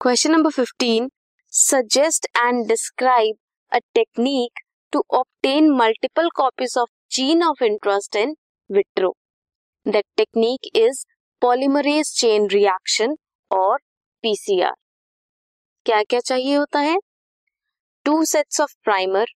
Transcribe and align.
Question 0.00 0.30
number 0.32 0.50
15 0.52 1.06
suggest 1.52 2.26
and 2.36 2.66
describe 2.68 3.36
a 3.72 3.78
technique 3.94 4.60
to 4.92 5.02
obtain 5.10 5.70
multiple 5.72 6.28
copies 6.36 6.74
of 6.78 6.88
chain 7.10 7.42
of 7.42 7.62
interest 7.64 8.16
in 8.16 8.34
vitro 8.70 9.12
the 9.86 10.02
technique 10.16 10.66
is 10.76 11.04
polymerase 11.42 12.12
chain 12.18 12.46
reaction 12.50 13.16
और 13.50 13.78
PCR 14.24 14.74
क्या 15.86 16.02
क्या 16.02 16.20
चाहिए 16.22 16.54
होता 16.56 16.80
है? 16.80 16.96
Two 18.06 18.24
sets 18.24 18.60
of 18.60 18.74
primer 18.84 19.32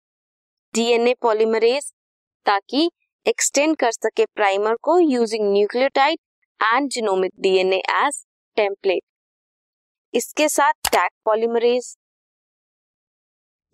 DNA 0.74 1.14
polymerase 1.22 1.92
ताकि 2.46 2.88
extend 3.26 3.76
कर 3.76 3.92
सके 3.92 4.24
primer 4.34 4.76
को 4.82 4.98
using 5.00 5.52
nucleotide 5.52 6.18
and 6.60 6.90
genomic 6.90 7.32
DNA 7.40 7.82
as 7.98 8.24
template 8.56 9.02
इसके 10.14 10.48
साथ 10.48 10.72
टैक 10.92 11.10
पॉलीमरेज 11.24 11.96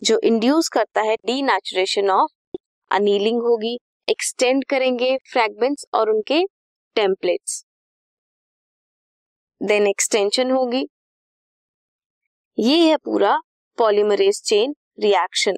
जो 0.02 0.18
इंड्यूस 0.24 0.68
करता 0.68 1.00
है 1.00 1.14
डी 1.16 1.40
नेचुरेशन 1.42 2.10
ऑफ़ 2.10 2.32
अनीलिंग 2.90 3.40
होगी। 3.42 3.76
एक्सटेंड 4.08 4.64
करेंगे 4.64 5.16
फ्रैगमेंट्स 5.32 5.84
और 5.94 6.10
उनके 6.10 6.42
टेम्पलेट्स 6.96 7.64
देन 9.60 9.86
एक्सटेंशन 9.86 10.50
होगी। 10.50 10.86
ये 12.58 12.76
है 12.88 12.96
पूरा 12.96 13.36
पॉलीमरेज 13.78 14.40
चेन 14.42 14.74
रिएक्शन 15.00 15.56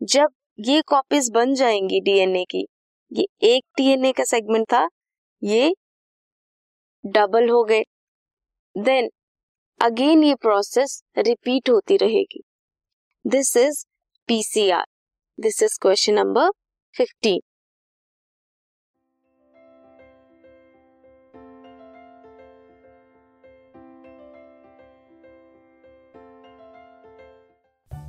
जब 0.00 0.28
ये 0.58 0.80
कॉपीज 0.88 1.30
बन 1.30 1.54
जाएँगी 1.54 2.00
डीएनए 2.00 2.44
की, 2.44 2.66
ये 3.12 3.26
एक 3.44 3.64
डीएनए 3.76 4.12
का 4.12 4.24
सेगमेंट 4.24 4.66
था, 4.72 4.88
ये 5.42 5.74
डबल 7.04 7.48
हो 7.48 7.62
गए। 7.64 7.82
देन 8.74 9.10
अगेन 9.82 10.24
ये 10.24 10.34
प्रोसेस 10.34 11.02
रिपीट 11.18 11.70
होती 11.70 11.96
रहेगी। 11.96 12.42
This 13.26 13.56
is 13.56 13.84
PCR 14.26 14.84
this 15.40 15.62
is 15.62 15.78
question 15.82 16.14
number 16.14 16.50
fifteen 16.96 17.40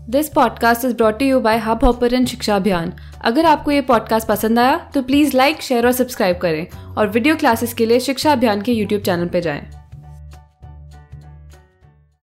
this 0.09 0.29
podcast 0.29 0.85
is 0.85 0.95
brought 0.95 1.21
you 1.21 1.39
by 1.39 1.57
hub 1.57 1.83
hopper 1.83 2.25
शिक्षा 2.25 2.55
अभियान 2.55 2.93
अगर 3.25 3.45
आपको 3.45 3.71
ये 3.71 3.81
पॉडकास्ट 3.81 4.27
पसंद 4.27 4.59
आया 4.59 4.91
तो 4.93 5.03
प्लीज़ 5.03 5.37
लाइक 5.37 5.61
शेयर 5.61 5.85
और 5.85 5.91
सब्सक्राइब 5.91 6.37
करें 6.37 6.67
और 6.95 7.07
वीडियो 7.07 7.35
क्लासेस 7.35 7.73
के 7.73 7.85
लिए 7.85 7.99
शिक्षा 7.99 8.31
अभियान 8.31 8.61
के 8.61 8.71
यूट्यूब 8.71 9.01
चैनल 9.01 9.27
पर 9.27 9.39
जाएँ। 9.39 9.82